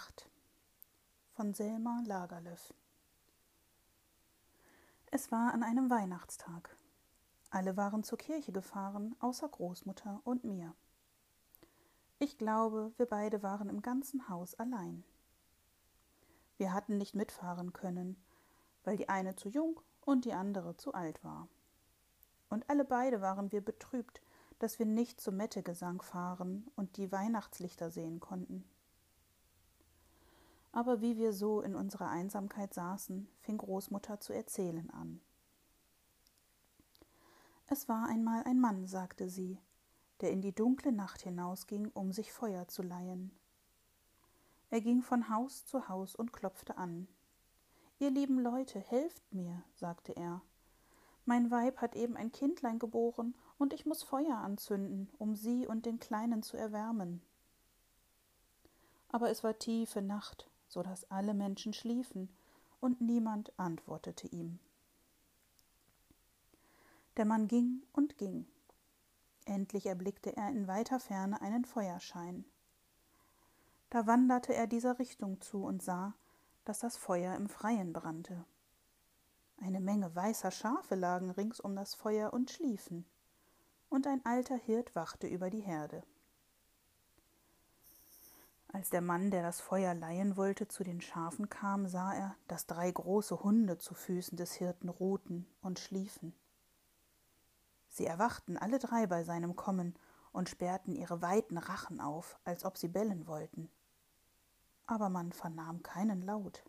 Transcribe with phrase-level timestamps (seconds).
[0.00, 0.30] Nacht
[1.34, 2.72] von Selma Lagerlöf
[5.10, 6.74] Es war an einem Weihnachtstag.
[7.50, 10.74] Alle waren zur Kirche gefahren, außer Großmutter und mir.
[12.18, 15.04] Ich glaube, wir beide waren im ganzen Haus allein.
[16.56, 18.16] Wir hatten nicht mitfahren können,
[18.84, 21.46] weil die eine zu jung und die andere zu alt war.
[22.48, 24.22] Und alle beide waren wir betrübt,
[24.60, 28.64] dass wir nicht zum Mettegesang fahren und die Weihnachtslichter sehen konnten.
[30.72, 35.20] Aber wie wir so in unserer Einsamkeit saßen, fing Großmutter zu erzählen an.
[37.66, 39.58] Es war einmal ein Mann, sagte sie,
[40.20, 43.30] der in die dunkle Nacht hinausging, um sich Feuer zu leihen.
[44.70, 47.08] Er ging von Haus zu Haus und klopfte an.
[47.98, 50.42] Ihr lieben Leute, helft mir, sagte er.
[51.24, 55.86] Mein Weib hat eben ein Kindlein geboren, und ich muss Feuer anzünden, um sie und
[55.86, 57.22] den Kleinen zu erwärmen.
[59.10, 62.30] Aber es war tiefe Nacht, so dass alle Menschen schliefen,
[62.80, 64.58] und niemand antwortete ihm.
[67.18, 68.46] Der Mann ging und ging.
[69.44, 72.46] Endlich erblickte er in weiter Ferne einen Feuerschein.
[73.90, 76.14] Da wanderte er dieser Richtung zu und sah,
[76.64, 78.46] dass das Feuer im Freien brannte.
[79.58, 83.04] Eine Menge weißer Schafe lagen rings um das Feuer und schliefen,
[83.90, 86.02] und ein alter Hirt wachte über die Herde.
[88.72, 92.66] Als der Mann, der das Feuer leihen wollte, zu den Schafen kam, sah er, dass
[92.66, 96.32] drei große Hunde zu Füßen des Hirten ruhten und schliefen.
[97.88, 99.98] Sie erwachten alle drei bei seinem Kommen
[100.32, 103.68] und sperrten ihre weiten Rachen auf, als ob sie bellen wollten.
[104.86, 106.62] Aber man vernahm keinen Laut.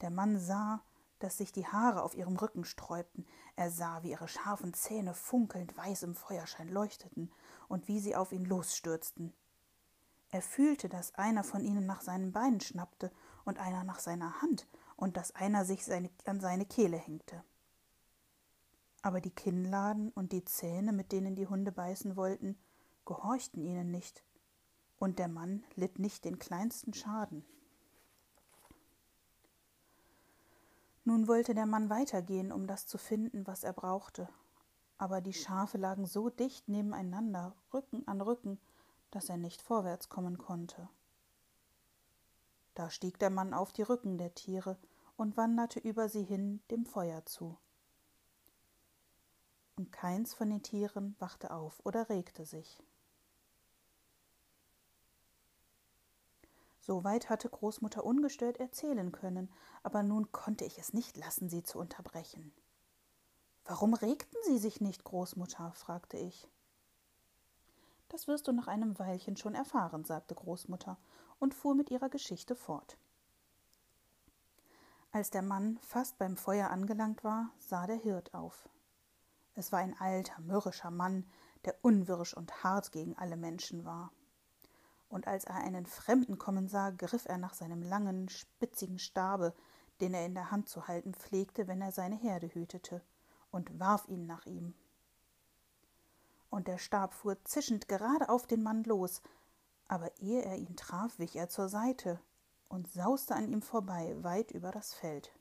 [0.00, 0.82] Der Mann sah,
[1.18, 3.26] dass sich die Haare auf ihrem Rücken sträubten.
[3.56, 7.32] Er sah, wie ihre scharfen Zähne funkelnd weiß im Feuerschein leuchteten
[7.66, 9.34] und wie sie auf ihn losstürzten.
[10.30, 13.10] Er fühlte, dass einer von ihnen nach seinen Beinen schnappte
[13.44, 14.66] und einer nach seiner Hand
[14.96, 17.42] und dass einer sich seine, an seine Kehle hängte.
[19.00, 22.58] Aber die Kinnladen und die Zähne, mit denen die Hunde beißen wollten,
[23.06, 24.22] gehorchten ihnen nicht,
[24.98, 27.44] und der Mann litt nicht den kleinsten Schaden.
[31.04, 34.28] Nun wollte der Mann weitergehen, um das zu finden, was er brauchte,
[34.98, 38.58] aber die Schafe lagen so dicht nebeneinander, Rücken an Rücken,
[39.10, 40.88] dass er nicht vorwärts kommen konnte.
[42.74, 44.76] Da stieg der Mann auf die Rücken der Tiere
[45.16, 47.58] und wanderte über sie hin dem Feuer zu.
[49.76, 52.82] Und keins von den Tieren wachte auf oder regte sich.
[56.80, 59.52] Soweit hatte Großmutter ungestört erzählen können,
[59.82, 62.52] aber nun konnte ich es nicht lassen, sie zu unterbrechen.
[63.66, 65.72] Warum regten Sie sich nicht, Großmutter?
[65.74, 66.48] fragte ich.
[68.08, 70.98] Das wirst du nach einem Weilchen schon erfahren, sagte Großmutter
[71.38, 72.98] und fuhr mit ihrer Geschichte fort.
[75.12, 78.68] Als der Mann fast beim Feuer angelangt war, sah der Hirt auf.
[79.54, 81.26] Es war ein alter, mürrischer Mann,
[81.64, 84.12] der unwirsch und hart gegen alle Menschen war
[85.08, 89.54] und als er einen Fremden kommen sah, griff er nach seinem langen, spitzigen Stabe,
[90.00, 93.02] den er in der Hand zu halten pflegte, wenn er seine Herde hütete,
[93.50, 94.74] und warf ihn nach ihm.
[96.50, 99.22] Und der Stab fuhr zischend gerade auf den Mann los,
[99.86, 102.20] aber ehe er ihn traf, wich er zur Seite
[102.68, 105.32] und sauste an ihm vorbei, weit über das Feld.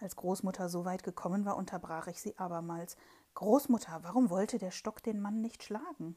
[0.00, 2.96] Als Großmutter so weit gekommen war, unterbrach ich sie abermals.
[3.34, 6.16] Großmutter, warum wollte der Stock den Mann nicht schlagen?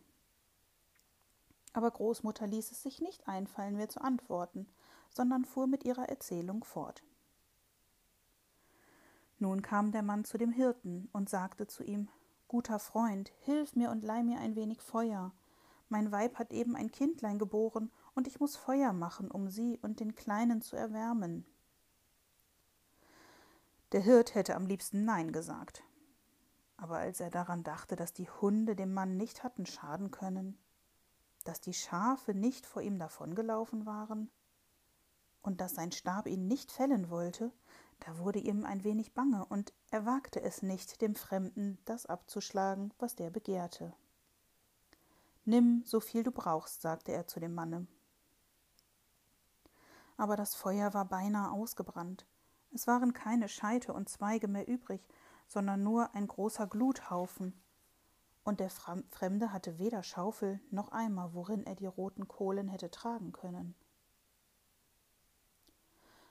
[1.73, 4.67] Aber Großmutter ließ es sich nicht einfallen, mir zu antworten,
[5.09, 7.03] sondern fuhr mit ihrer Erzählung fort.
[9.39, 12.09] Nun kam der Mann zu dem Hirten und sagte zu ihm
[12.47, 15.33] Guter Freund, hilf mir und leih mir ein wenig Feuer.
[15.89, 19.99] Mein Weib hat eben ein Kindlein geboren, und ich muss Feuer machen, um sie und
[19.99, 21.45] den Kleinen zu erwärmen.
[23.91, 25.83] Der Hirt hätte am liebsten Nein gesagt.
[26.77, 30.57] Aber als er daran dachte, dass die Hunde dem Mann nicht hatten schaden können,
[31.43, 34.29] dass die Schafe nicht vor ihm davongelaufen waren
[35.41, 37.51] und dass sein Stab ihn nicht fällen wollte,
[37.99, 42.94] da wurde ihm ein wenig bange, und er wagte es nicht, dem Fremden das abzuschlagen,
[42.99, 43.94] was der begehrte.
[45.45, 47.88] Nimm, so viel du brauchst, sagte er zu dem Manne.
[50.17, 52.25] Aber das Feuer war beinahe ausgebrannt.
[52.73, 55.01] Es waren keine Scheite und Zweige mehr übrig,
[55.47, 57.53] sondern nur ein großer Gluthaufen,
[58.43, 63.33] und der Fremde hatte weder Schaufel noch Eimer, worin er die roten Kohlen hätte tragen
[63.33, 63.75] können.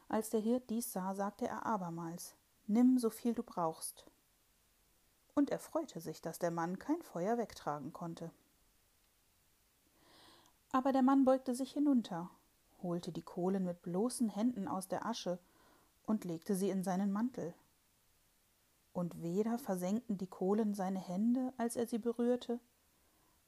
[0.08, 2.34] Als der Hirt dies sah, sagte er abermals
[2.68, 4.04] Nimm so viel du brauchst.
[5.34, 8.30] Und er freute sich, dass der Mann kein Feuer wegtragen konnte.
[10.72, 12.30] Aber der Mann beugte sich hinunter,
[12.82, 15.38] holte die Kohlen mit bloßen Händen aus der Asche
[16.06, 17.54] und legte sie in seinen Mantel.
[18.92, 22.58] Und weder versenkten die Kohlen seine Hände, als er sie berührte,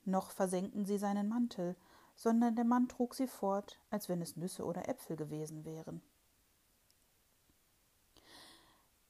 [0.04, 1.76] noch versenkten sie seinen Mantel,
[2.14, 6.02] sondern der Mann trug sie fort, als wenn es Nüsse oder Äpfel gewesen wären.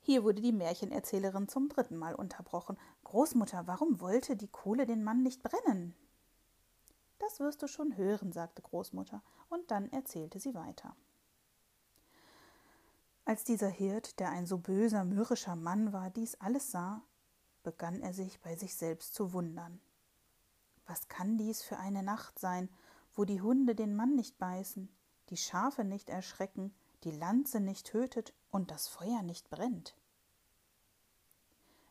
[0.09, 2.79] Hier wurde die Märchenerzählerin zum dritten Mal unterbrochen.
[3.05, 5.95] Großmutter, warum wollte die Kohle den Mann nicht brennen?
[7.19, 10.97] Das wirst du schon hören, sagte Großmutter, und dann erzählte sie weiter.
[13.27, 17.03] Als dieser Hirt, der ein so böser, mürrischer Mann war, dies alles sah,
[17.63, 19.79] begann er sich bei sich selbst zu wundern.
[20.87, 22.71] Was kann dies für eine Nacht sein,
[23.13, 24.89] wo die Hunde den Mann nicht beißen,
[25.29, 29.98] die Schafe nicht erschrecken, die Lanze nicht tötet und das Feuer nicht brennt?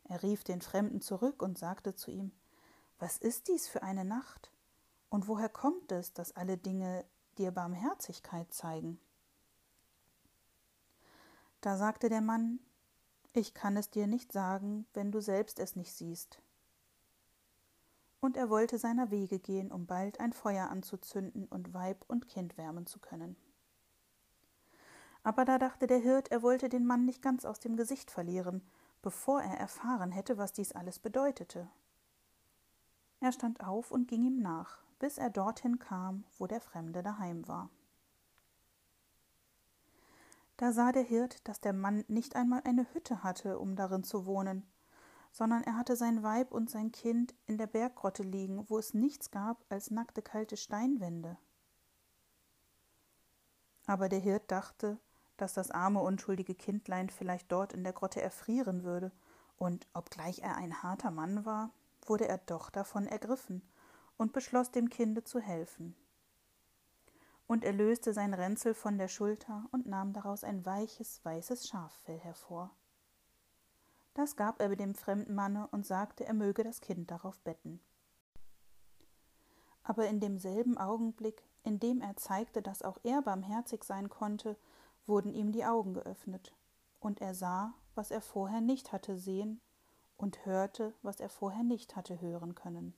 [0.08, 2.32] Er rief den Fremden zurück und sagte zu ihm
[3.00, 4.52] Was ist dies für eine Nacht?
[5.10, 7.06] Und woher kommt es, dass alle Dinge
[7.38, 9.00] dir Barmherzigkeit zeigen?
[11.62, 12.60] Da sagte der Mann
[13.34, 16.42] Ich kann es dir nicht sagen, wenn du selbst es nicht siehst
[18.20, 22.58] und er wollte seiner Wege gehen, um bald ein Feuer anzuzünden und Weib und Kind
[22.58, 23.36] wärmen zu können.
[25.24, 28.62] Aber da dachte der Hirt, er wollte den Mann nicht ganz aus dem Gesicht verlieren,
[29.08, 31.70] bevor er erfahren hätte, was dies alles bedeutete.
[33.22, 37.48] Er stand auf und ging ihm nach, bis er dorthin kam, wo der Fremde daheim
[37.48, 37.70] war.
[40.58, 44.26] Da sah der Hirt, dass der Mann nicht einmal eine Hütte hatte, um darin zu
[44.26, 44.68] wohnen,
[45.32, 49.32] sondern er hatte sein Weib und sein Kind in der Berggrotte liegen, wo es nichts
[49.32, 51.38] gab als nackte kalte Steinwände.
[53.86, 55.00] Aber der Hirt dachte,
[55.38, 59.12] dass das arme unschuldige Kindlein vielleicht dort in der Grotte erfrieren würde,
[59.58, 61.72] und obgleich er ein harter Mann war,
[62.06, 63.62] wurde er doch davon ergriffen
[64.18, 65.96] und beschloss dem Kinde zu helfen.
[67.48, 72.20] Und er löste sein Ränzel von der Schulter und nahm daraus ein weiches, weißes Schaffell
[72.20, 72.72] hervor.
[74.14, 77.80] Das gab er dem fremden Manne und sagte, er möge das Kind darauf betten.
[79.84, 84.58] Aber in demselben Augenblick, in dem er zeigte, dass auch er barmherzig sein konnte,
[85.08, 86.54] wurden ihm die Augen geöffnet,
[87.00, 89.60] und er sah, was er vorher nicht hatte sehen,
[90.18, 92.94] und hörte, was er vorher nicht hatte hören können.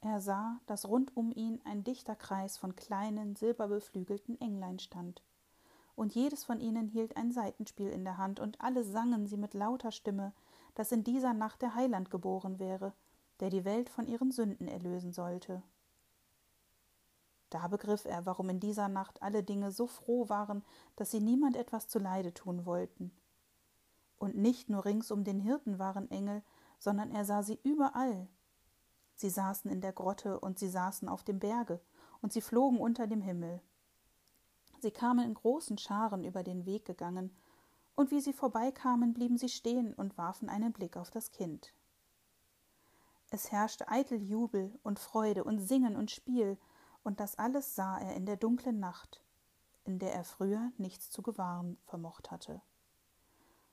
[0.00, 5.22] Er sah, dass rund um ihn ein dichter Kreis von kleinen, silberbeflügelten Englein stand,
[5.94, 9.54] und jedes von ihnen hielt ein Saitenspiel in der Hand, und alle sangen sie mit
[9.54, 10.32] lauter Stimme,
[10.74, 12.94] dass in dieser Nacht der Heiland geboren wäre,
[13.40, 15.62] der die Welt von ihren Sünden erlösen sollte.
[17.52, 20.64] Da begriff er, warum in dieser Nacht alle Dinge so froh waren,
[20.96, 23.12] dass sie niemand etwas zuleide tun wollten.
[24.16, 26.42] Und nicht nur rings um den Hirten waren Engel,
[26.78, 28.26] sondern er sah sie überall.
[29.16, 31.82] Sie saßen in der Grotte und sie saßen auf dem Berge,
[32.22, 33.60] und sie flogen unter dem Himmel.
[34.80, 37.36] Sie kamen in großen Scharen über den Weg gegangen,
[37.94, 41.74] und wie sie vorbeikamen, blieben sie stehen und warfen einen Blick auf das Kind.
[43.28, 46.56] Es herrschte eitel Jubel und Freude und Singen und Spiel,
[47.04, 49.22] und das alles sah er in der dunklen Nacht,
[49.84, 52.60] in der er früher nichts zu gewahren vermocht hatte.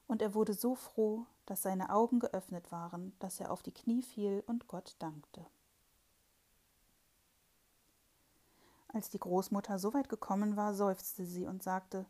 [0.08, 4.02] Und er wurde so froh, dass seine Augen geöffnet waren, dass er auf die Knie
[4.02, 5.46] fiel und Gott dankte.
[8.92, 12.08] Als die Großmutter so weit gekommen war, seufzte sie und sagte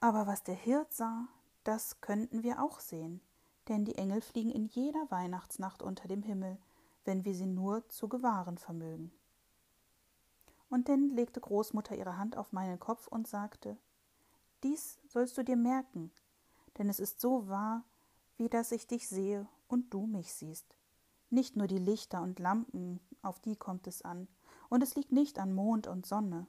[0.00, 1.26] Aber was der Hirt sah,
[1.64, 3.22] das könnten wir auch sehen,
[3.68, 6.58] denn die Engel fliegen in jeder Weihnachtsnacht unter dem Himmel,
[7.06, 9.12] wenn wir sie nur zu gewahren vermögen.
[10.68, 13.76] Und dann legte Großmutter ihre Hand auf meinen Kopf und sagte
[14.62, 16.10] Dies sollst du dir merken,
[16.78, 17.84] denn es ist so wahr,
[18.36, 20.74] wie dass ich dich sehe und du mich siehst.
[21.30, 24.28] Nicht nur die Lichter und Lampen, auf die kommt es an,
[24.68, 26.46] und es liegt nicht an Mond und Sonne,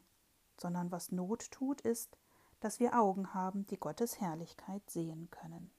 [0.59, 2.17] sondern was Not tut, ist,
[2.59, 5.71] dass wir Augen haben, die Gottes Herrlichkeit sehen können.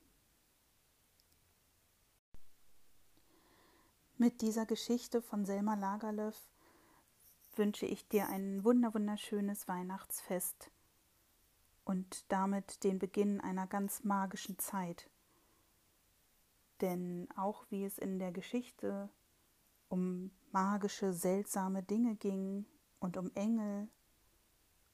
[4.18, 6.36] Mit dieser Geschichte von Selma Lagerlöf
[7.58, 10.70] wünsche ich dir ein wunderwunderschönes Weihnachtsfest
[11.84, 15.08] und damit den Beginn einer ganz magischen Zeit.
[16.80, 19.08] Denn auch wie es in der Geschichte
[19.88, 22.66] um magische, seltsame Dinge ging
[22.98, 23.88] und um Engel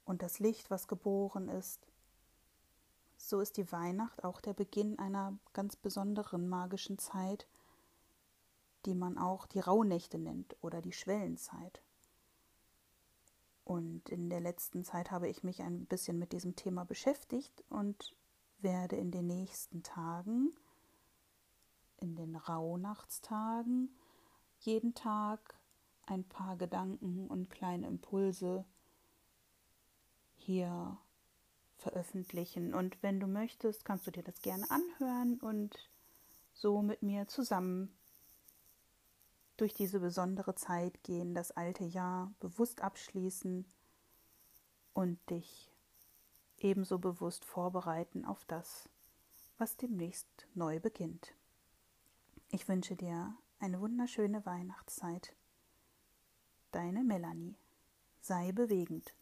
[0.04, 1.86] und das Licht, was geboren ist,
[3.16, 7.46] so ist die Weihnacht auch der Beginn einer ganz besonderen magischen Zeit,
[8.84, 11.82] die man auch die Rauhnächte nennt oder die Schwellenzeit.
[13.64, 18.14] Und in der letzten Zeit habe ich mich ein bisschen mit diesem Thema beschäftigt und
[18.60, 20.52] werde in den nächsten Tagen,
[21.98, 23.96] in den Rauhnachtstagen,
[24.58, 25.56] jeden Tag
[26.06, 28.64] ein paar Gedanken und kleine Impulse
[30.34, 30.98] hier
[31.76, 32.74] veröffentlichen.
[32.74, 35.90] Und wenn du möchtest, kannst du dir das gerne anhören und
[36.52, 37.96] so mit mir zusammen
[39.62, 43.64] durch diese besondere Zeit gehen, das alte Jahr bewusst abschließen
[44.92, 45.70] und dich
[46.58, 48.88] ebenso bewusst vorbereiten auf das,
[49.58, 51.36] was demnächst neu beginnt.
[52.50, 55.32] Ich wünsche dir eine wunderschöne Weihnachtszeit.
[56.72, 57.54] Deine Melanie.
[58.20, 59.14] Sei bewegend.